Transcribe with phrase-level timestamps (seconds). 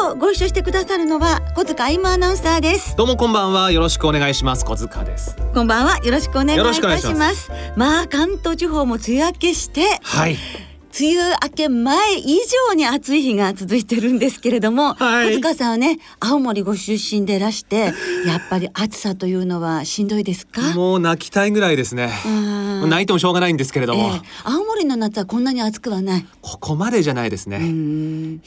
[0.00, 2.94] 今日ご一緒してくださるのは小塚今アナウンサーです。
[2.94, 3.72] どうもこんばんは。
[3.72, 4.64] よろしくお願いします。
[4.64, 5.36] 小塚です。
[5.52, 5.98] こんばんは。
[5.98, 7.50] よろしくお願いいたします。
[7.74, 10.36] まあ関東地方も梅雨明けしてはい
[11.00, 15.28] 梅雨明け前以上に暑い日が続いてるんですけれども、はい。
[15.28, 17.92] 小塚さんはね青森ご出身でいらして
[18.26, 20.60] やっぱり暑さというのはしんどいですか？
[20.74, 22.12] もう泣きたいぐらいですね。
[22.26, 22.90] うん。
[22.90, 24.20] 泣いてもしょうがないんですけれども、ええ。
[24.44, 26.26] 青森の夏はこんなに暑くはない。
[26.42, 28.40] ここまでじゃないですね、ういやいんや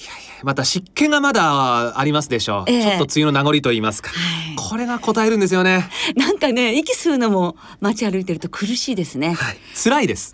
[0.43, 2.81] また湿気がまだありますでしょう、ええ。
[2.81, 4.55] ちょっと梅雨の名残と言いますか、はい。
[4.55, 5.89] これが答えるんですよね。
[6.15, 9.33] なんかね息吸うのも街歩いてると苦しいですね。
[9.33, 9.57] はい。
[9.81, 10.33] 辛いです。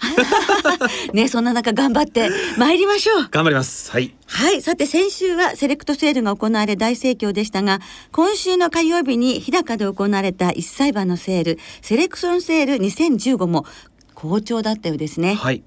[1.13, 4.61] ねそんな中頑張って参りましょう頑張りますはいはい。
[4.61, 7.79] さて、先週はセレクトセールが行われ大盛況でしたが、
[8.11, 13.65] 今週の火曜日に日高で行われた一歳馬のセール、セレクションセール2015も
[14.13, 15.35] 好調だったようですね。
[15.35, 15.63] はい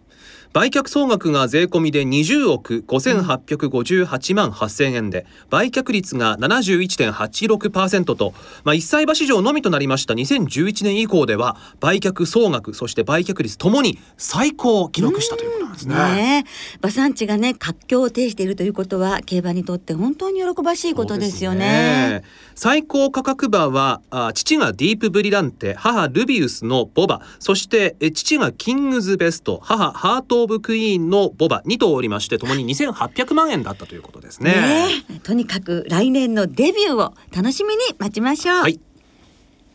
[0.53, 8.35] 売却総額が税込みで20億5858万8000円で売却率が71.86%と、
[8.65, 15.95] まあ、一歳馬市場のみとなりました2011年以降では売却総額そして売却率ともに最高を記録したということなんですね。
[15.95, 22.23] ねえ馬産地がね活況を呈しているということは競馬にとって本当に喜ばしいことですよね。
[22.23, 22.27] で
[22.57, 34.53] す最高価格馬はあ父がディープブリランテ母ルビウスのボバそしてえ父がキングズベスト母ハート・オブ・クイーンのボバ2頭おりましてともに2800万円だったということですね。
[34.53, 38.57] ねえとにかく来年のデビューを楽しみに待ちましょう。
[38.63, 38.81] はい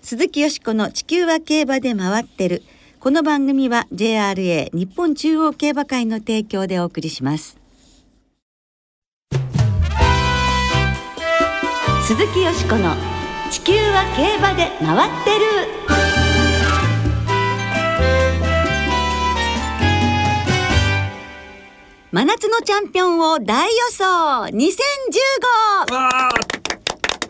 [0.02, 2.62] 鈴木よしこの地球は競馬で回ってる。
[3.00, 7.58] この番組は JRA 日本中央競馬会の提供でお送りします。
[12.04, 12.96] 鈴木よしこの
[13.50, 16.15] 地球は競馬で回ってる。
[22.16, 24.06] 真夏のチャンピオンを大予想。
[24.46, 25.94] 2015!
[25.94, 26.30] わあ。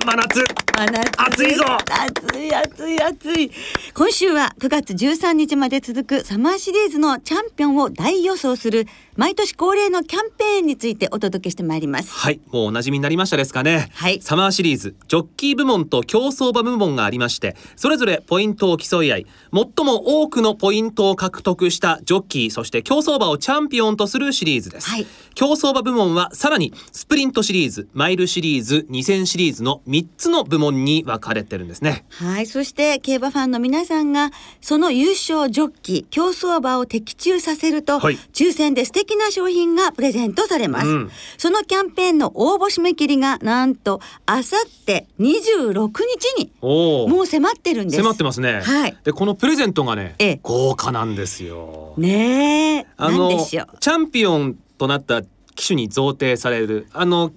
[0.06, 0.44] 真夏。
[0.78, 1.22] 真夏。
[1.24, 1.66] 暑いぞ。
[1.90, 3.52] 暑い暑い暑い。
[3.96, 8.86] 今週は9月13日まで続くサマーシリーズのチャンピオンを大予想する
[9.18, 12.12] 毎年恒例のキャンペーンについてお届けしてまいります。
[12.12, 14.22] はいもうお馴染みになりましたですかね、はい。
[14.22, 25.08] サマーシリーズジョッキー部門と競走馬部門がありましてそれぞれポイントを競い合い最も多くのポイントを獲得したジョッキーそして競走馬をチャンピオンとするシリーズです、はい。
[25.34, 32.06] 競走馬部門はさらにスプリントシリーズマイルシリーズ2000シリーズの3つの部門に分かれてるんですね。
[32.10, 38.16] はいそして競馬ファンの皆さんがその優勝ジョッキー競走馬を的中させると、はい。
[38.34, 41.12] 抽選で素敵な賞品がプレゼントされます、うん。
[41.38, 45.90] そのキャンペーンの応募締め切りがなんとあさって26
[46.36, 48.02] 日にもう迫ってるんです。
[48.02, 48.98] 迫ってますね、はい。
[49.04, 50.40] でこのプレゼントがね、ええ。
[50.42, 51.94] 豪華なんですよ。
[51.98, 52.88] ねえ。
[52.98, 55.22] あのチャンピオンとなった
[55.54, 57.32] 機種に贈呈されるあの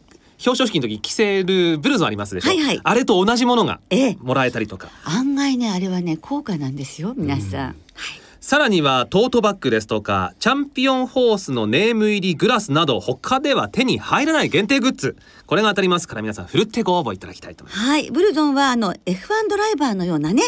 [0.44, 2.80] 表彰式の時に着せるブルゾンありますでしょ、はいはい。
[2.82, 4.16] あれと同じものがええ。
[4.20, 4.88] もらえたりとか。
[5.04, 7.74] 案外ねあれはね高価なんですよ皆さん、はい
[8.48, 15.18] さらにはトートバッグですとかチャンピオンホースのネーム入りグラスなど他では手に入らない限定グッズ。
[15.44, 17.86] これが当たりますから皆さんふるってご応募いただきたいと思います。
[17.86, 20.42] はい、ブルゾンはあの F1 ドライバーのようなね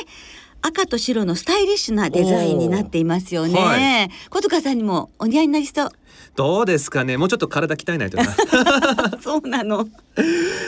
[0.62, 5.90] 赤と白のスタイリッシュなデザインになっていますよね、は小塚さんにもお似合いになりそう
[6.36, 7.16] どうですかね？
[7.16, 8.24] もうちょっと体鍛えないとな。
[9.20, 9.88] そうなの。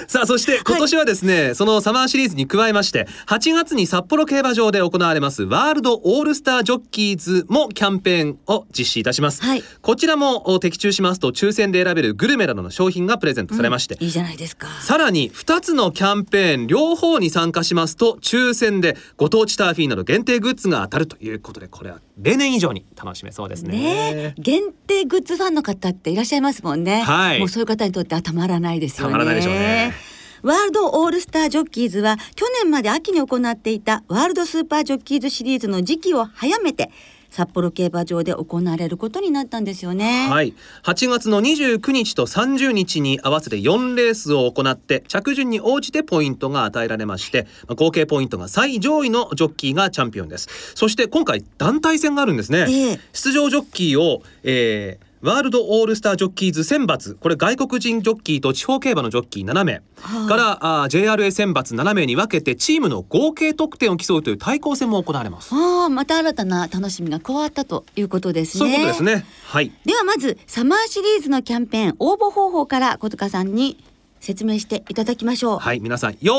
[0.06, 9.64] さあそして今年はですね、そのサマーシリーズに加えまして8月に札幌競馬場で行われますワールドオールスタージョッキーズもキャンペーンを実施いたします、はい。
[9.80, 14.68] こちらもお的中しますと抽選で選べるグルメなどの商品がプレゼントされまして、いいじゃないですか。
[14.80, 23.72] さらに2つのキャンペーン両方に参加しますと抽選でご当地ターフィーなど限定グッズが当たるということでこれは例年以上に楽しめそうですね。
[23.72, 24.12] ね。
[24.14, 27.38] え限定グッズファンの方っていらっしゃいますもんね、はい。
[27.38, 29.12] もうそういう方にとってはたまらないですよね。
[29.12, 29.94] たまらないでしょうね。
[30.42, 36.90] ワールドオールスタージョッキーズは去年まで秋に行っていたワールドスーパージョッキーズシリーズの時期を早めて
[37.30, 40.28] 札幌競馬場で行われることになったんですよね。
[40.28, 40.54] はい。
[40.82, 50.48] 8月の29日と30日に合わせて4レースを行って着順に応じてポイントが与えられましてまあ合計ポイントが最上位のジョッキーがチャンピオンです。
[50.74, 53.00] そして今回団体戦があるんですね、ええ。
[53.12, 65.54] 出場ジョッキーを、えーワールドオールスタージョッキーズ選抜これ外国人ジョッキーと地方競馬のジョッキー7名、はあからあー JRA 選抜7名に分けてチームの合計得点を競うという対抗戦も行われます。
[65.54, 69.24] ああまた新たな楽しみが加わったということですねそういうことですね。
[69.44, 69.70] はい。
[69.84, 73.78] ではまずサマーシリーズのキャンペーン応募方法から小塚さんに
[74.18, 76.34] 説明していただきましょうはい、皆さんよ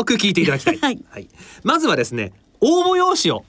[0.00, 0.78] ーく聞いていただきたい。
[0.82, 0.90] は
[1.20, 1.28] い
[1.62, 3.44] まずはですね、応募用紙を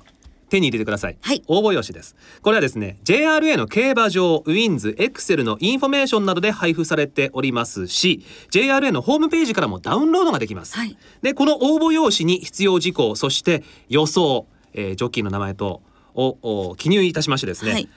[0.50, 1.18] 手に入れてください。
[1.22, 2.16] はい応募用紙です。
[2.42, 10.78] これはですね、JRA の競馬場、ウィンズ、エクセルのインフォメーションなどで配布されておりますし、JRA のホームページからもダウンロードができます。
[10.78, 15.82] はいで、この応募用紙に必要事項、そして予想、えージョッキーの名前と
[16.14, 16.38] を
[16.70, 17.72] お記入いたしましてですね。
[17.72, 17.90] はい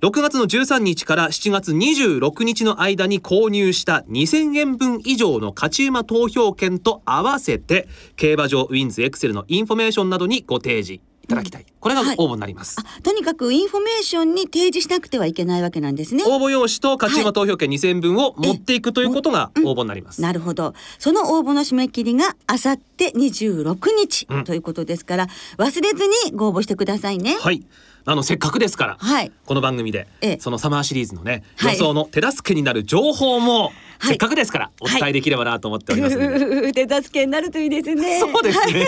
[0.00, 12.16] 6月の13日から7月26日の間に購入した2000円分以上の勝ち馬投票券と合わせて競馬場ウィンズエクセルのインフォメーションなどにご提示いただきたい、これがはい。
[12.18, 16.22] 応募になります、あとにかくインフォメーションに提示しなくてはいけないわけなんですね。
[16.26, 20.74] 応募用紙と勝ち馬投票券2000円分を持っていくということが応募になります、なるほど。
[20.98, 24.44] その応募の締め切りがあさって26日うん。
[24.44, 25.28] ということですから、
[25.58, 27.36] 忘れずにご応募してくださいね。
[27.40, 27.64] はい。
[28.06, 29.32] あのせっかくですから、はい。
[29.46, 30.38] この番組で、ええ。
[30.38, 31.76] そのサマーシリーズのね予はい。
[31.78, 33.72] 想の手助けになる情報も、はい。
[34.08, 36.38] せっかくですからお伝えできればなと思っておりますの
[36.70, 38.20] で、手助けになるといいですね。
[38.20, 38.74] そうですはい。
[38.74, 38.86] ね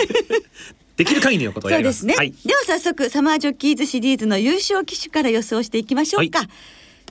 [0.97, 2.33] できる限りのことをやりまそうですすね、はい。
[2.45, 6.47] では早速サマージョッキーズシリーズの優勝機種から予想していきましょうか、はい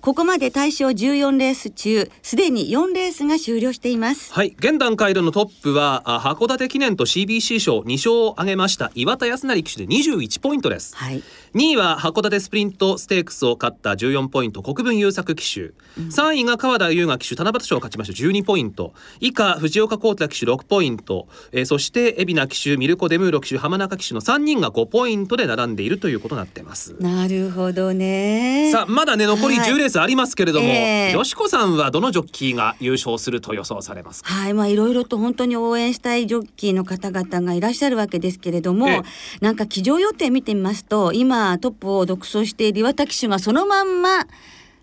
[0.06, 4.32] ここまで対象14レース中すでに4レースが終了しています。
[4.32, 4.54] はい。
[4.56, 10.94] 現段階でのトップはあ函館記念と CBC 賞2勝を挙げました岩田康成騎手で21ポイントです。
[10.94, 11.24] はい。
[11.56, 18.94] 2位は函館スプリントステークスを勝った14ポイント国分優作騎手、3位が川田優雅騎手七夕賞を勝ちました12ポイント。
[19.18, 26.94] 以下藤岡幸太騎手6ポイント、えーそして海老名騎手ミルコ・デムーロ騎手浜中騎手の3人が5ポイントで並んでいるということになっています。
[27.00, 28.70] なるほどね。
[28.70, 29.72] さあまだね残りはい。
[29.72, 31.12] 10レースありますけれども、ええ。
[31.12, 34.32] よしこさんはどのジョッキーが優勝すると予想されますか？
[34.32, 39.02] はい、まあいろいろと本当に応援したいジョッキーの方々がいらっしゃるわけですけれども、ええ。
[39.40, 44.26] なんか騎乗予定見てみますと今トップを独走している岩田騎手がそのまんま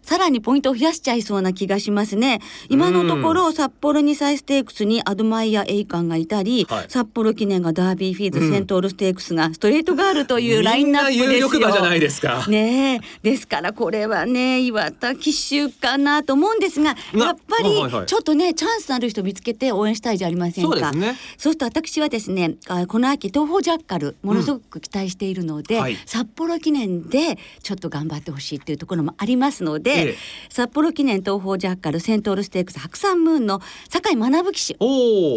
[0.04, 2.40] さらにポイントを増やしちゃいそうな気がしますね。
[2.70, 6.86] 今のところ札幌2歳ステークスにアドマイヤ・エイカンがいたり、はい。
[6.90, 11.26] 札幌記念がダービーフィーズ、うんセントールステークスがストレートガールというラインナップですよ。
[11.26, 12.46] みんな有力馬じゃないですか。
[12.48, 13.00] ねえ。
[13.24, 20.78] ですからこれはね岩田騎手かなと思うんですがなやっぱりちょっとねチャンスのある人見つけて応援したいじゃありませんか。
[20.78, 21.16] そうね。
[21.38, 25.98] そうすると私はですねあこの秋トーホウジャッカルものすごく期待しているので、はい。
[26.06, 30.16] 札幌記念でちょっと頑張ってほしいっていうところもありますので、ええ。
[30.50, 34.74] 札幌記念東方ジャッカルセントールステークス白山ムーンの酒井学騎手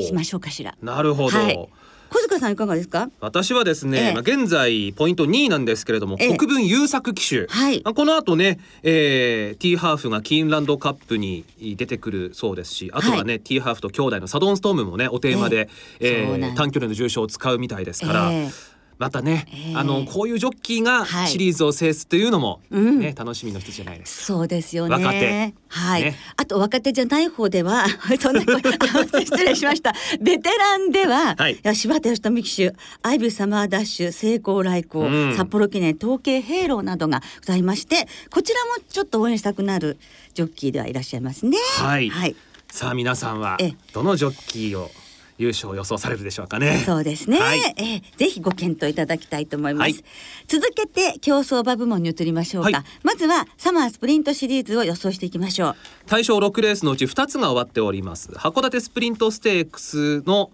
[0.03, 0.77] しましょうかしら。
[0.83, 1.69] なるほど、はい。
[2.09, 3.11] 小塚さんいかがですか？
[3.21, 4.13] 私はですね、ええ。
[4.13, 6.37] まあ、現在ポイント2位なんですけれども、ええ。
[6.37, 7.83] 国分優作騎手、はい。
[7.85, 15.69] まあこの後ね、えー、ティーハーフがキーンランドカップに出てくるそうですしあとはね、ティーハーフと兄弟のサドンストームもねおテーマで、
[15.99, 16.27] ええ。
[16.29, 16.57] そうなんです。
[16.57, 24.25] 短距離の重賞を使うみたいですから、ええまたね、ええあのこういうジョッキーがはいシリーズを制すというのも、うんね楽しみの一つじゃないですか。
[24.25, 24.95] そうですよね。
[24.95, 27.87] 若手はい、ねあと若手じゃない方では
[28.19, 28.61] そんな声あ
[29.21, 29.93] 失礼しました。
[30.21, 39.99] ベテランでは、はいや柴田義富騎手、アイビューサマーダッシュ、成功来航、うん札幌記念統計ヘイローなどがございまして、こちらもちょっと応援したくなる
[40.35, 41.59] ジョッキーではいらっしゃいますね。
[41.79, 42.37] はい、はい。
[42.71, 44.91] さあ皆さんはええどのジョッキーを
[45.39, 46.83] 優勝を予想されるでしょうかね。
[46.87, 47.61] そうですね、はい。
[47.77, 50.05] えーぜひご検討いただきたいと思います、はい。
[50.47, 52.85] 続けて競走馬部門に移りましょうか、はい。
[53.03, 55.77] まずはサマースプリントシリーズを予想していきましょう。
[56.07, 58.31] 対象6レースのうち2つが終わっております。
[58.33, 60.51] 函館スプリントステークスの、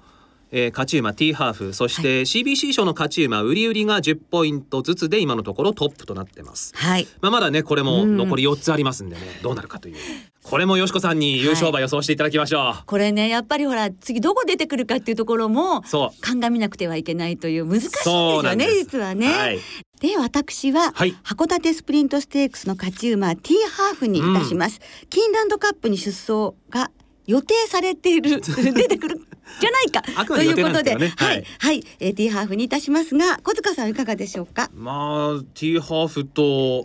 [0.52, 7.08] えー勝ち馬 T ハーフそして CBC 賞の勝ち馬売り売りが10ポイントずつで今のところトップとなってます、はい。
[7.20, 8.16] まあ、まだねこれもうん。
[8.16, 9.96] 残り4つありますんでね、どうなるかという。
[10.42, 16.20] これもよしこさんに優勝馬予想していただきましょう、これねやっぱりほら次どこ出てくるかっていうところもそう。
[16.20, 19.32] 鑑みなくてはいけないという難しいですよね実はね。
[19.32, 19.58] はい。
[20.00, 21.14] で私は、はい。
[21.24, 26.90] 函館スプリントステークスの勝ち馬 T ハーフにいたします、キーンランドカップに出走が
[27.26, 28.40] 予定されている
[28.74, 29.20] 出てくる
[29.60, 30.02] じゃないか。
[30.16, 31.40] あくまで予定なんでははい。
[31.40, 31.44] い。
[31.58, 34.70] はい、えー、T ハーフにいたしますが小塚さんいかがでしょうか？
[34.74, 36.84] まあ T ハーフと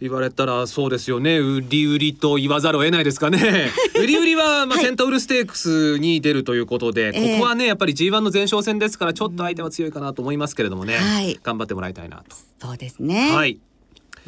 [0.00, 1.38] 言われたらそうですよね。
[1.38, 3.70] 売り売りと言わざるを得ないですかね。
[3.98, 4.84] 売り売りはまあはい。
[4.84, 7.32] セントウルステークスに出るということで、ええ。
[7.34, 11.38] ここはねやっぱり G1 の前哨戦ですからちょっと相手は強いかなと思いますけれどもね、はい。
[11.42, 13.58] 頑張ってもらいたいなと、そうですね、はい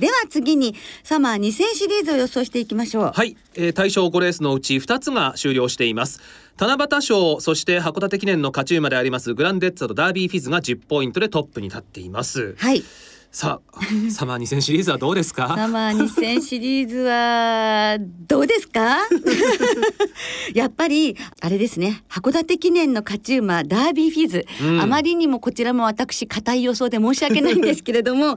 [0.00, 3.12] では次にサマー2000シリーズを予想していきましょう。
[3.14, 6.20] はい、えー、対象5レースのうち2つが終了しています。
[6.58, 12.54] 七夕賞そして函館記念の勝ち馬でありますグランデッツァとダービーフィズが10ポイントでトップに立っています。
[12.58, 12.82] はい。
[13.32, 13.80] さあ
[14.10, 15.46] サマー2000シリーズはどうですか？
[15.56, 18.98] サマー2000シリーズはどうですか？
[20.54, 22.02] やっぱりあれですね。
[22.10, 24.80] 函館記念の勝ち馬ダービーフィズ、うん。
[24.80, 28.36] あまりにもこちらも私固い予想で申し訳ないんですけれども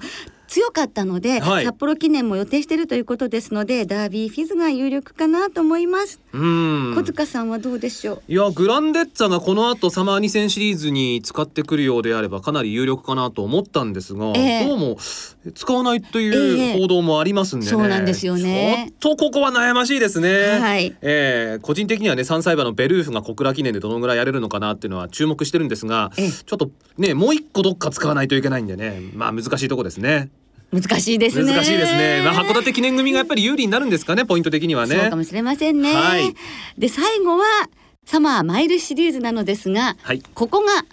[0.54, 1.66] 強かったので、はい。
[1.66, 6.94] 札幌記念も予定しているということですのでダービーフィズが有力かなと思います、うん。
[6.96, 8.32] 小塚さんはどうでしょう？
[8.32, 14.68] いやグランデッツァがこの後サマー2000シリーズに使ってくるようであればかなり有力かなと思ったんですが、ええ。
[14.68, 14.98] どうも
[15.56, 16.76] 使わないといええ。
[16.76, 18.94] う報道もありますんでね、そうなんですよね。
[19.00, 20.96] ちょっとここは悩ましいですね、はい。
[21.02, 21.60] ええ。
[21.64, 26.30] 個人的にはね3歳馬のベルーフが小倉記念でどのぐらいやれるのかなっていうのは注目してるんですがええ。
[26.30, 26.70] ちょっと
[27.00, 29.02] ねもう一個どっか使わないといけないんでね。
[29.16, 30.30] まあ難しいとこですね
[30.74, 31.54] 難しいですね。
[31.54, 34.96] 難しいですね、まあ、函館記念組がやっぱり有利になるんですかねポイント的にはね。
[34.96, 36.34] そうかもしれませんね、はい。
[36.78, 37.46] で最後は
[38.06, 40.22] サマーマイルシリーズなのですが、はい。
[40.34, 40.84] ここが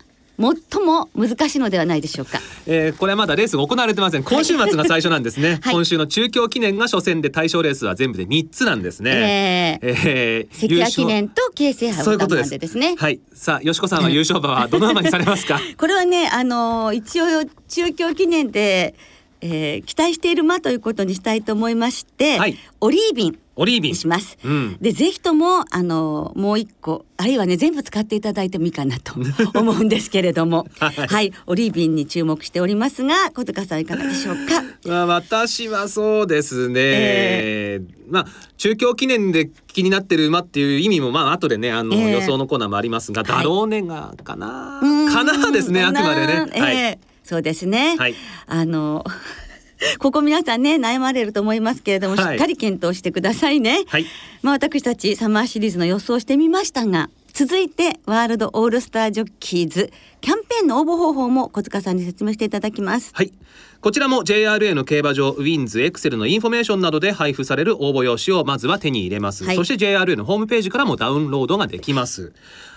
[0.41, 2.41] 最も難しいのではないでしょうか。
[2.67, 4.23] えー、これはまだレースが行われてません。
[4.23, 5.75] 今週末が最初なんですね、 はい。
[5.75, 9.97] 今週の中京記念が初戦で対象レースは全部で3つなんですね、えー。
[10.07, 12.59] えー関谷記念と京成杯をでそういうことです。
[12.59, 12.95] ですね。
[12.97, 13.21] はい。
[13.35, 15.61] さあよしこさんは優勝馬はどの馬にされますか？
[15.77, 17.27] これはねあの一応
[17.69, 18.95] 中京記念で、
[19.41, 22.57] えー期待している馬ということにしたいと思いまして、はい。
[22.81, 23.93] オリービンオリービン。
[23.93, 24.39] にします。
[24.45, 24.77] うん。
[24.81, 29.15] でぜひともあのもう一個あるいはね全部使っていただいてもいいかなと
[29.59, 30.67] 思うんですけれども。
[30.79, 31.07] はい。
[31.07, 34.63] はい、オリービンに注目しておりますが小塚さんいかがでしょうか？
[34.87, 42.13] まあ、私はそうですね、えまあ中京記念で気になってる馬っていう意味もまあ後でねあの、ええ。
[42.13, 43.39] 予想のコーナーもありますが、はい。
[43.39, 44.81] ダローネガかな。
[44.83, 45.13] うん。
[45.13, 46.99] かなですねあくまでね、ええはい
[47.31, 48.15] そうですね、はい。
[48.49, 49.05] あの
[50.01, 52.35] ここ皆さんね悩まれると思いますけれども、はい。
[52.35, 54.07] しっかり検討してくださいね、はい。
[54.43, 63.13] まあ私たちサマーシリーズの予想をしてみましたが続いてワールドオールスタージョッキーズキャンペーンの応募方法も小塚さんに説明していただきます。
[63.15, 63.33] はい。
[63.81, 69.57] こちらも JRA の競馬場ウィンズエクセルのインフォメーションなどで配布される応募用紙をまずは手に入れます、はい。
[69.57, 72.33] そして JRA のホームページからもダウンロードができます。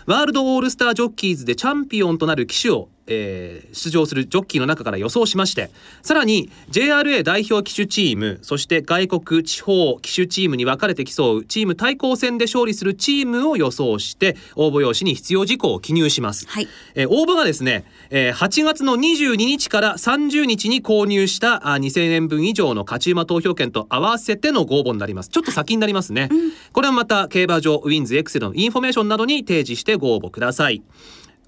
[0.05, 5.69] ワールドオールスタージョッキーズでチャンピオンとなる騎手を、えー出場するジョッキーの中から予想しまして
[6.01, 16.67] さらに JRA 代表騎手チームそして外国地方騎手チームに分かれて競うチーム対抗戦で勝利するチームを予想して応募用紙に必要事項を記入します、はい。
[16.95, 25.29] えー応募がですね、えー8月の22日から30日に購入したあ2000円分以上の勝ち馬投票券と合わせてのご応募になります。
[25.29, 26.29] ちょっと先になりますね、
[26.71, 30.81] これはまた競馬場ウィンズエクセルのインフォメーションなどに提示してご応募ください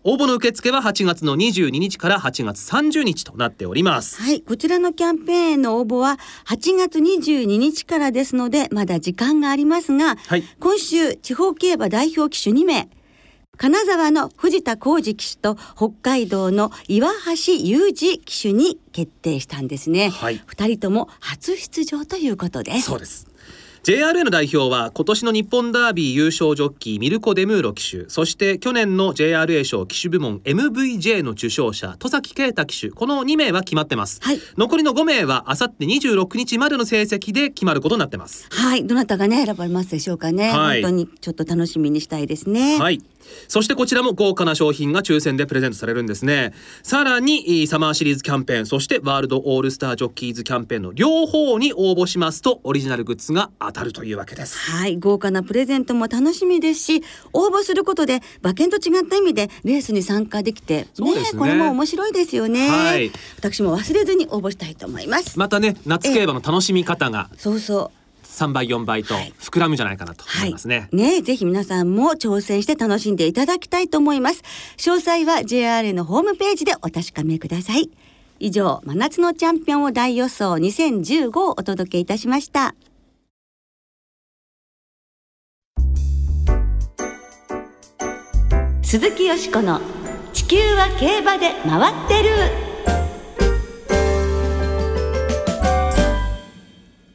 [0.08, 12.88] 応募の受付は8月の22日から8月30日となっておりますはいこちらのキャンペーンの応募は8月22日からですのでまだ時間がありますが、はい今週地方競馬代表騎手2名
[13.58, 17.10] 金沢の藤田浩二騎手と北海道の岩
[17.48, 20.10] 橋裕二騎手に決定したんですね。
[20.10, 22.82] はい二人とも初出場ということです。
[22.82, 23.28] そうです
[23.86, 28.10] JRA の代表は今年の日本ダービー優勝ジョッキーミルコ・デムーロ騎手。
[28.10, 32.90] そして去年の JRA 賞騎手部門 MVJ の受賞者戸崎啓太騎手。
[32.90, 34.40] この2名は決まってます、はい。
[34.58, 38.48] 残りの5名はあさって26日までの成績で決まることになってます。
[38.50, 40.50] はい、どなたがね選ばれますでしょうかね。
[40.50, 40.82] はい。
[40.82, 42.80] 本当にちょっと楽しみにしたいですね。
[42.80, 43.04] はい
[43.48, 46.54] そしてこちらも豪華な商品が抽選でプレゼントされるんですね
[46.84, 57.04] さらにサマーシリーズキャンペーンそしてワールドオールスタージョッキーズキャンペーンの両方に応募しますとオリジナルグッズが当たるというわけですはい、豪華なプレゼントも楽しみですし、
[57.34, 62.68] 応募することで馬券と違った意味でレースに参加できて、そうですねこれも面白いですよね。
[62.68, 65.38] はい私も忘れずに応募したいと思います。
[65.38, 68.05] またね夏競馬の楽しみ方がそうそう。
[68.36, 70.90] 3倍4倍と膨らむんじゃないかなと思いますね。
[70.92, 74.44] ねぜひ皆さんも挑戦して楽しんでいただきたいと思います。
[74.78, 77.90] 詳細は JRA のホームページでお確かめください。
[78.40, 82.76] 以上、真夏のチャンピオンを大予想2015をお届けいたしました。
[88.84, 89.82] 鈴木よしこの
[90.34, 92.65] 地球は競馬で回ってる。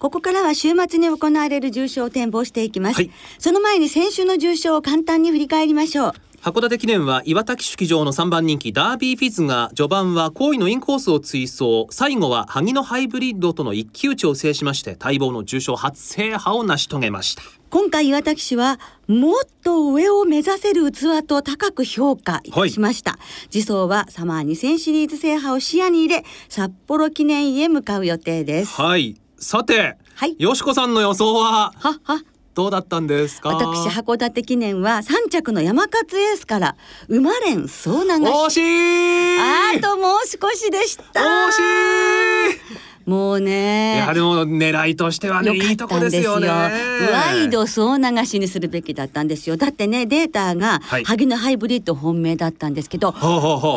[0.01, 2.97] ここからは週末に行われる重賞を展望していきます。
[2.97, 3.11] はい。
[3.39, 6.13] その前に先週の重賞を簡単に振り返りましょう。
[6.41, 11.87] 函館記念は岩滝式場の3番人気ダービーフィズが序盤は好位のインコースを追走。
[11.91, 17.43] 最後は萩のハイブリッドとの一騎打ちを制しまして待望の重賞初制覇を成し遂げました。
[17.69, 23.19] 今回岩滝氏はもっと上を目指せる器と高く評価いたしました、
[23.51, 28.81] 次走はサマー2000シリーズ制覇を視野に入れ札幌記念へ向かう予定です。
[28.81, 30.37] はいさて、はい。
[30.39, 32.23] よしこさんの予想ははは。
[32.53, 33.49] どうだったんですか？
[33.49, 36.77] 私函館記念は3着の山勝エースから
[37.09, 38.13] 馬連総流し。
[38.13, 39.39] 惜しい！
[39.79, 41.21] あともう少しでした。
[41.21, 41.61] 惜しい
[43.07, 43.97] もうね。
[43.99, 46.49] やはりもう狙いとしてはねいいとこですよね。
[46.49, 49.57] ワイド総流しにするべきだったんですよ。
[49.57, 51.05] だってねデータがはい。
[51.05, 53.19] 萩のハイブリッド本命だったんですけど、こ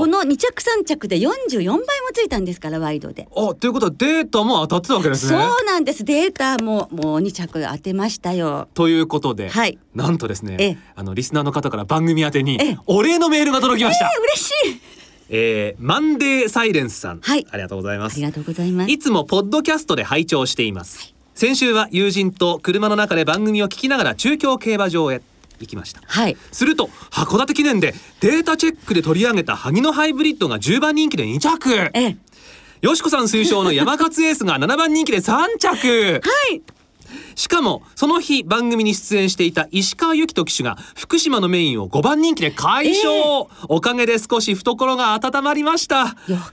[0.08, 3.28] の2着3着で44倍もついたんですからワイドで。
[3.36, 5.40] あということはデータも当たってたわけですね。
[5.40, 6.04] そうなんです。
[6.04, 8.68] データももう2着当てましたよ。
[8.74, 9.78] ということで、はい。
[9.96, 10.78] なんとですねええ。
[10.96, 12.78] あのリスナーの方から番組宛てにええ。
[12.86, 14.82] お礼のメールが届きました、嬉しい
[15.36, 17.48] えーマンデーサイレンスさん、はい。
[17.50, 18.14] ありがとうございます。
[18.14, 18.92] ありがとうございます。
[18.92, 25.24] いつもポッドキャストで拝聴しています、先週は友人と車の中で番組を聞きながら中京競馬場へ
[25.60, 26.02] 行きました。
[26.06, 26.38] はい。
[26.52, 31.74] すると函館記念でデータチェックで取り上げた萩のハイブリッドが10番人気で2着。
[31.74, 32.18] ええ。
[32.82, 36.22] よしこさん推奨の山勝エースが7番人気で3着。
[36.24, 36.62] はい
[37.36, 43.12] しかもその日番組に出演していた石川由紀人騎手が福島のメインを5番人気で快勝、
[43.68, 46.16] おかげで少し懐が温まりました。
[46.28, 46.44] よか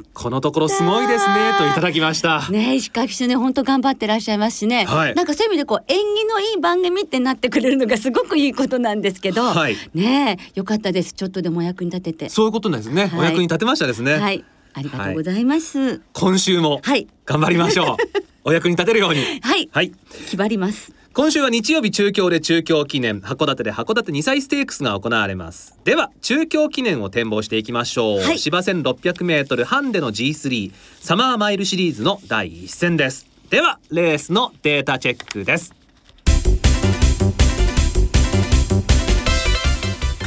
[0.00, 2.28] っこのところすごいですねといただきました。
[2.28, 5.14] たね石川騎手ね本当頑張ってらっしゃいますしね、はい。
[5.14, 9.76] なんかそういう意味でこう縁起のいい番組ってなってくれるのがすごくいいことなんですけど、はい。
[9.94, 11.14] ねえよかったです。
[11.14, 12.28] ちょっとでもお役に立てて。
[12.28, 13.20] そういうことなんですね、はい。
[13.20, 14.44] お役に立てましたですね、はい
[14.78, 16.00] ありがとうございます。
[16.12, 17.08] 今週もはい。
[17.26, 17.96] 頑張りましょう、
[18.44, 19.20] お役に立てるように。
[19.42, 19.92] はい、はい。
[20.24, 20.92] 決まります。
[21.14, 25.76] 今週は日曜日中京で中京記念函館で函館2歳ステークスが行われます。
[25.84, 28.38] では中京記念を展望していきましょう、はい。
[28.38, 30.70] 芝 1600m ハンデの G3
[31.00, 33.26] サマーマイルシリーズの第一戦です。
[33.50, 35.77] ではレースのデータチェックです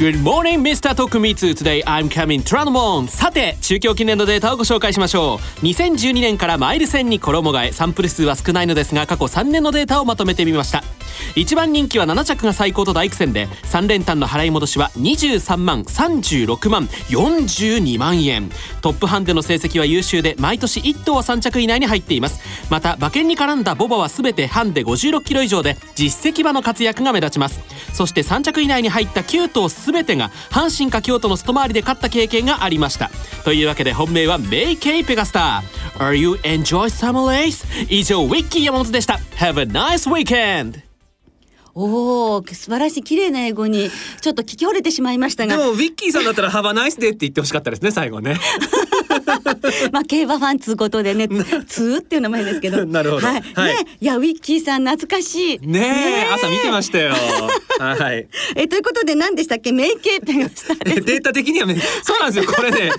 [0.02, 0.96] Good morning, Mr.
[0.96, 5.64] 徳光 Today I'm coming t r a n m o n さて、中京記念のデータをご紹介しましょう。
[5.64, 10.82] 2012年からマイル戦に衣替え、サンプル数は少ないのですが、過去3年のデータをまとめてみました。
[11.36, 18.50] 1番人気は7着が最高と大苦戦で、3連単の払い戻しは23万、36万、42万円。
[18.80, 22.40] トップハンデの成績は優秀で、毎年1頭は3着以内に入っています。
[22.70, 27.60] また、馬券に絡んだボバは全てハンデ56キロ以上で、実績馬の活躍が目立ちます。
[27.92, 33.10] そして3着以内に入った9頭全てが阪神か京都の外回りで勝った経験がありました。
[33.44, 36.00] というわけで本命はメイケイペガスター。
[36.00, 37.64] Are you enjoy summer race?
[37.88, 39.20] 以上ウィッキー山本でした。
[39.36, 40.80] Have a nice weekend!
[41.74, 43.90] おお素晴らしい綺麗な英語に。
[44.20, 45.56] ちょっと聞き惚れてしまいましたが。
[45.56, 48.36] でもウィッキーさんだったらハバナイスデーって言ってほしかったですね最後ね
[49.92, 52.84] まあ競馬ファンつうことでねつつーっていう名前ですけど。
[52.86, 53.26] なるほど。
[53.26, 53.74] はい、はい。
[53.76, 55.58] ねいやウィッキーさん懐かしい。
[55.66, 57.14] ねえ朝見てましたよ。
[57.78, 58.26] はい。
[58.56, 59.72] えということで何でしたっけ？
[59.72, 62.52] メイケーペガスターですデータ的にはねそうなんですよ。
[62.52, 62.90] これね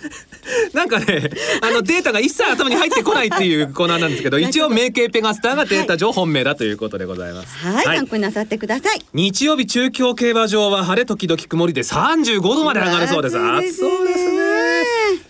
[0.73, 1.29] なんかね
[1.61, 7.57] あのデータが一切頭に入ってこないっていうコーナーなんですけど一応名形ペガスターがデータ上本命だということでございます。
[7.57, 8.99] はい、参考になさってください。
[9.13, 13.37] 日曜日中京競馬場は晴れ時々曇りで35度まで上がるそうです。
[13.37, 14.72] 暑い暑そうですね。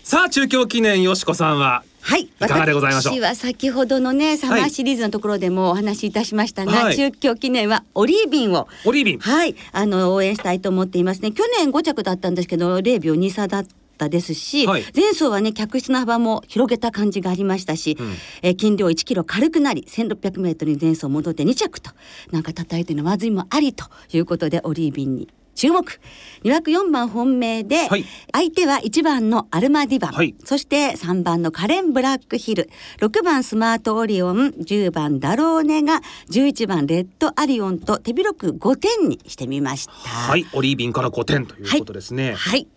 [0.04, 3.13] さあ中京記念よしこさんははい、いかがでございましょう？
[3.13, 6.96] 私は先ほどのねサマーシリーズのところでもお話しいたしましたが、はい。
[6.98, 11.32] 中京記念はオリービンをオリービンはいあの応援したいと思っていますね。
[11.32, 13.66] 去年5着だったんですけど0秒2差だっ
[13.98, 14.84] たですし、はい。
[14.94, 17.98] 前走はね客室の幅も広げた感じがありましたし、
[18.42, 21.92] えー斤量1キロ軽くなり1600メートルに前走戻って2着と
[22.32, 26.00] なんか叩いてのまずいもありということでオリービンに注目。
[26.44, 28.06] 2枠4番本命で、はい。
[28.32, 30.36] 相手は1番のアルマディバン、はい。
[30.44, 32.70] そして3番のカレン・ブラックヒル。
[33.00, 34.50] 6番スマートオリオン。
[34.50, 39.92] 10番ダローネが11番レッドアリオンと手広く5点にしてみました。
[39.94, 40.46] はい。
[40.54, 42.34] オリービンから5点ということですね。
[42.34, 42.68] はい。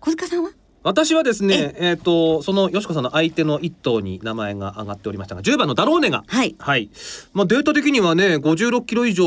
[0.00, 0.50] 小塚さんは？
[0.82, 6.56] 私はですね、えっ、とそのよしこさんの相手の一頭に名前が挙がっておりましたが、10番のダローネが、はい。
[6.58, 6.90] はい、
[7.32, 9.24] まあデータ的にはね、56キロ以上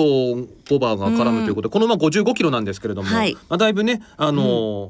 [0.69, 3.33] ボバーが絡むということで、この馬55キロなんですけれども、はい。
[3.33, 4.89] まあだいぶね、あのー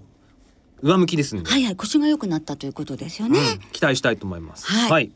[0.82, 3.40] 上向きですんで、はいはい腰が良くなったということですよね。
[3.40, 3.60] うん。
[3.72, 4.68] 期待したいと思います。
[4.68, 4.92] はい。
[4.92, 5.12] はい、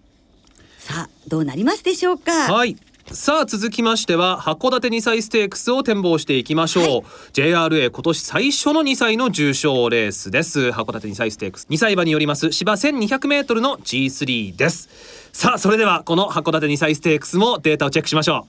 [0.77, 2.31] さあどうなりますでしょうか？
[2.31, 2.77] はい
[3.11, 10.69] さあ続きましては函館2歳ステークスを展望していきましょう、JRA 今年最初の2歳の重賞レースです。
[10.69, 14.89] 函館2歳ステークス2歳馬によります芝 1200m の G3 です。
[15.33, 18.45] さあそれではこの函館2歳ステークスもデータをチェックしましょ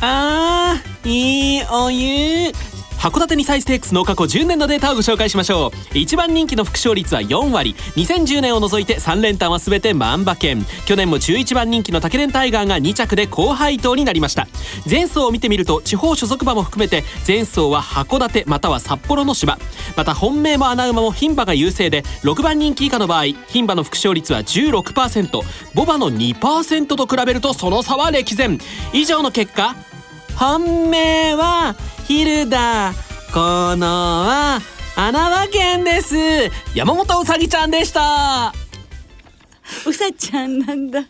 [0.00, 2.52] あーいいお湯
[2.98, 5.98] 函館2歳ステークスの過去10年のデータをご紹介しましょう。
[5.98, 7.76] 一番人気の副勝率は4割。
[7.94, 10.66] 2010年を除いて3連単は全て万馬券。
[10.84, 14.48] 去年も11番人気の竹連タイガーが2着で高配当になりました。
[14.90, 19.58] 前走を見てみると地方所属馬も含めて前走は函館または札幌の芝。
[19.96, 25.40] また本命も穴馬も牝馬が優勢で6番人気以下の場合牝馬の副勝率は16%
[25.72, 28.58] ボバの2%と比べるとその差は歴然。
[28.92, 29.76] 以上の結果
[30.38, 31.74] 本命は
[32.06, 32.92] ヒルダ
[33.34, 34.60] このは
[34.96, 36.16] 穴場県です。
[36.74, 38.52] 山本うさぎちゃんでした。
[39.86, 41.00] うさちゃんなんだ。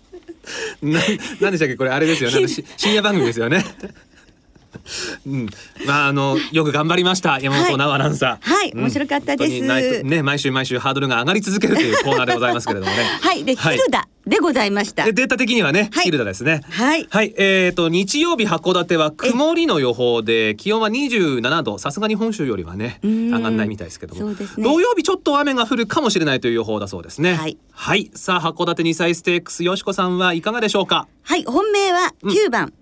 [0.83, 1.01] な
[1.41, 1.77] なんでしたっけ？
[1.77, 2.47] これあれですよね。
[2.77, 3.65] 深夜番組ですよね
[5.27, 5.49] うん、
[5.87, 8.51] まああのよく頑張りました山本直アナウンサー。
[8.51, 9.51] はい面白かったです。
[9.51, 12.99] 本当にないね毎週毎週ハードルが上がり続けるというコーナーでございますけれどもね。
[13.21, 13.45] はい。
[13.45, 15.05] で、ヒルダでございました。
[15.05, 16.05] でデータ的にはね、はい。
[16.05, 16.63] ヒルダですね。
[16.71, 17.07] はい。
[17.11, 17.35] はい。
[17.39, 21.79] えー、と日曜日函館は曇りの予報で気温は27度。
[21.79, 23.31] さすがに本州よりはねん。
[23.33, 24.21] 上がんないみたいですけども。
[24.21, 24.65] そうですね。
[24.65, 27.35] 土曜日ちょっと雨が降るかもしれないという予報だそうですね。
[27.73, 31.07] はい、さあ函館2歳ステークスよしこさんはいかがでしょうか？
[31.23, 31.45] はい。
[31.45, 32.73] 本命は9番、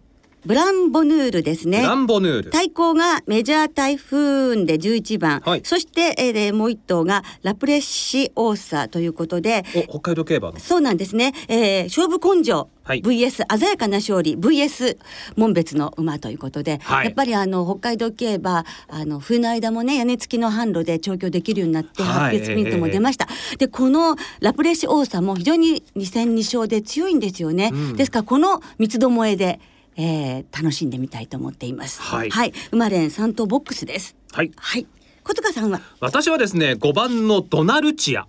[0.46, 1.82] ブランボヌールですね。
[1.82, 2.50] ランボヌール。
[2.50, 5.60] 対抗がメジャー台風で11番、はい。
[5.64, 9.64] そして、えーでもう一頭がラプレッシオーサということで。
[9.88, 10.60] お北海道競馬の。
[10.60, 13.02] そうなんですね、えー勝負根性、はい。
[13.02, 14.36] VS 鮮やかな勝利。
[14.36, 14.98] VS
[15.34, 17.06] 門別の馬ということで、はい。
[17.06, 22.38] やっぱりあの北海道競馬あの冬の間もね屋根付きの販路で調教できるようになってはい。
[22.38, 23.26] 白血ピントも出ました、
[23.58, 27.96] でこのラプレッシオーサも非常に2戦2勝で強いんですよね、うん。
[27.96, 29.58] ですからこの三つどもえで
[29.96, 32.00] えー楽しんでみたいと思っています。
[32.02, 32.30] はい
[32.70, 34.16] 生まれん三頭ボックスです。
[34.32, 34.86] はいはい。
[35.24, 35.80] 小塚さんは？
[36.00, 38.26] 私はですね5番のドナルチア、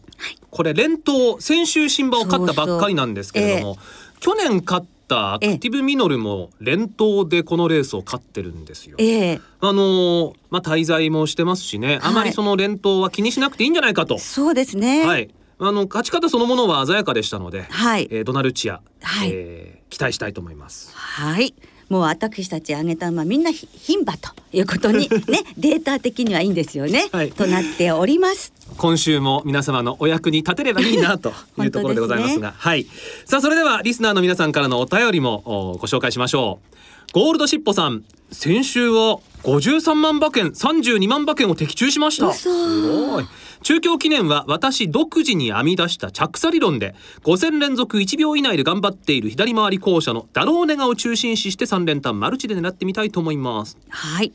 [0.49, 3.77] これ連投先週新馬を勝ったばっかりなんですけれども
[4.19, 8.95] 去年勝ったアクティブミノルも連投でこのレースを勝ってるんですよ。
[8.99, 14.17] ええあのーまあ滞在もしてますしね、あまりその連投は気にしなくていいんじゃないかと。
[14.17, 15.05] そうですね。
[15.05, 15.29] はい。
[15.59, 18.07] あの勝ち方そのものは鮮やかでしたので、はい。
[18.11, 19.29] えードナルチア、はい。
[19.31, 20.91] えー期待したいと思います。
[20.93, 21.53] はい。
[21.89, 27.31] もう私たち挙げた馬みんなひ牝馬ということに ねデータ的にはいいんですよね、はい。
[27.31, 28.51] となっております。
[28.77, 32.85] 今週も皆様のお役に立てればいいなというところでございますが はい。
[33.25, 36.77] さあそれではリスナーの皆さんからのお便りもおご紹介しましょう
[37.13, 42.27] ゴールドシッポさん先週は53万馬券32万馬券を的中しました。
[42.27, 42.37] 嘘。
[42.37, 43.25] すごい。
[43.63, 53.77] 中京記念は私独自に編み出した着差理論で5戦連続1秒以内で頑張っている左回り校舎のダローネガを中心視して3連単マルチで狙ってみたいと思います。
[53.87, 54.33] はい。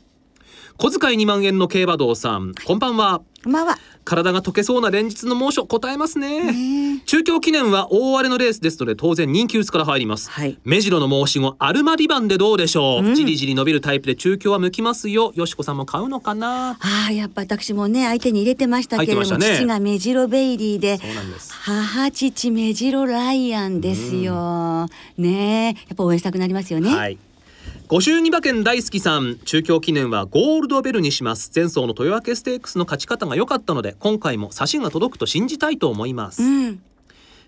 [0.77, 3.77] 小遣い2万円の競馬道さんこんばんはこんばんは。
[4.05, 7.01] 体が溶けそうな連日の猛暑答えますね。
[7.05, 10.57] 中京記念は大荒れのレースですので当然人気薄から入ります、はい。
[10.63, 13.15] 目白の申し子アルマリバンでどうでしょう、うん。
[13.15, 15.33] じりじり伸びるタイプで中京は向きますよ。
[15.35, 16.77] よしこさんも買うのかな？
[16.79, 19.55] ああやっぱ私もね相手に入れてましたけれども、ね。
[19.57, 20.99] 父がメジロベイリーで
[21.49, 24.87] 母父メジロライアンですよ。
[25.17, 25.87] ねえ。
[25.89, 26.95] やっぱ応援したくなりますよね。
[26.95, 27.17] はい
[27.93, 29.37] ご祝儀馬券大好きさん。
[29.45, 31.51] 中京記念はゴールドベルにします。
[31.53, 36.81] 前走の豊明ステークスの勝ち方が良かったので今回も差しが届くと信じたいと思います、うん。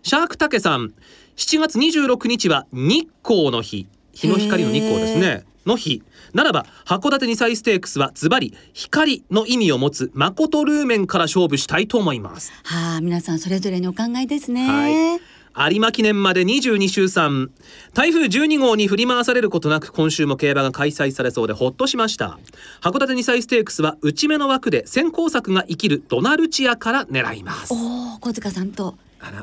[0.03, 0.93] シャークタケさん。
[1.36, 3.88] 7月26日は日光の日。
[4.13, 5.45] 日の光の日光ですね。
[5.65, 6.03] の日。
[6.36, 12.51] ならば函館2歳ステークスはズバリ光の意味を持つ誠ルーメンから勝負したいと思います。
[12.65, 14.67] はあ皆さんそれぞれのお考えですね。
[14.67, 17.49] はい有馬記念まで22週3
[17.93, 22.37] 台風12号に振り回されることなく今週も競馬が開催されそうでほっとしました
[22.81, 28.95] 函館2歳ステークスは内目の枠で先行策が生きるドナルチアから狙いますおお小塚さんと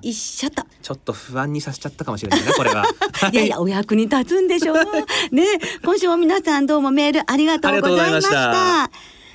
[0.02, 0.62] 一緒と。
[0.80, 2.84] ちょっと不安にさせちゃったかもしれないねこれは
[3.32, 4.76] いやいやお役に立つんでしょう。
[5.34, 5.44] ね
[5.84, 8.90] 今週も皆さんどうもメールありがとうございました。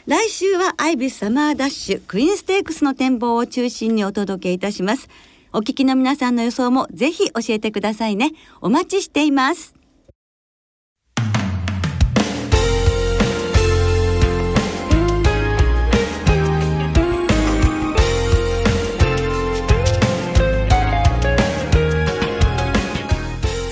[0.06, 5.10] 来週はアイビスサマーダッシュクイーンステークスの展望を中心にお届けいたします。
[5.54, 8.32] お聞きの皆さんの予想もぜひ教えてくださいね。
[8.62, 9.74] お待ちしています。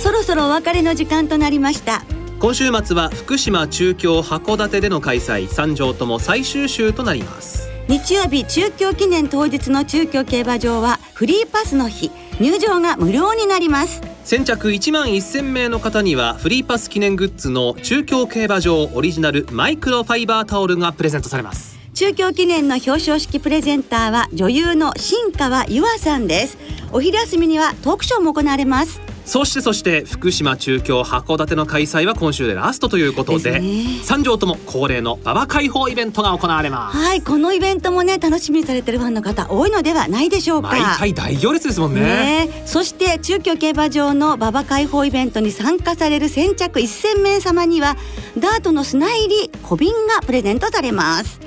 [0.02, 2.04] そろそろお別れの時間となりました。
[2.40, 7.70] 今週末は福島中京函館での開催三条とも最終週となります。
[7.88, 12.12] 日曜日中京記念当日の中京競馬場はフリーパスの日。
[12.42, 14.02] 入場が無料になります。
[14.26, 21.80] 先着1万1000名の方にはフリーパス記念グッズの中京競馬場オリジナルマイクロファイバータオルがプレゼントされます。
[21.94, 26.58] 中京記念の表彰式プレゼンターは女優の新川優愛さんです。
[26.92, 34.04] お昼休みにはトークショーも行われますそしてそして福島中京函館の開催は今週でラストということでですね。
[34.04, 36.98] 三条とも恒例の馬場開放イベントが行われます。
[36.98, 40.70] はいこのイベントもね楽しみにされてるファンの方多いのではないでしょうか。
[40.70, 42.02] 毎回大行列ですもんね。
[42.02, 42.68] ねえ。
[42.68, 47.98] そして中京競馬場の馬場開放イベントに参加される先着1000名様には
[48.38, 51.40] ダートの砂入り小瓶がプレゼントされます。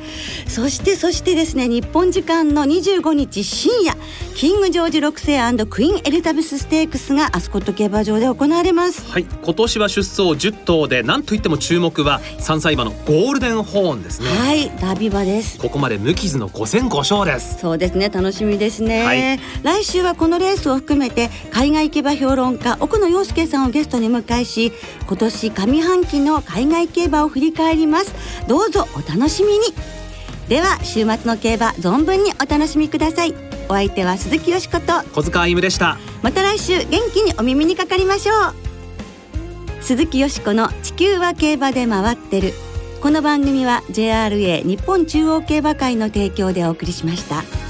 [0.48, 3.96] そしてそしてですね日本時間の25日深夜
[4.34, 9.10] キングジョージ6世クイーンエリザベスステークスがアスコット競馬場で行われます。
[9.10, 9.24] はい。
[9.42, 14.28] 今年は出走10頭で何といっても注目は3歳馬のゴールデンホーンですね。
[14.28, 14.70] はい。
[14.80, 15.58] ダービー馬です。
[15.58, 17.58] ここまで無傷の5戦5勝です。
[17.58, 18.08] そうですね。
[18.08, 19.40] 楽しみですね、はい。
[19.62, 24.72] 来週はこのレースを含めて海外競馬評論家奥野陽介さんをゲストに迎えし
[25.06, 28.14] 今年上半期の海外競馬を振り返ります。
[28.46, 29.98] どうぞお楽しみに。
[30.48, 35.98] では週末の競馬存分にお楽しみくださいお相手は鈴木よしこと小塚歩夢でした。
[36.22, 39.82] また来週元気にお耳にかかりましょう。
[39.82, 42.52] 鈴木よしこの地球は競馬で回ってる。
[43.00, 47.67] この番組は JRA 日本中央競馬会の提供でお送りしました。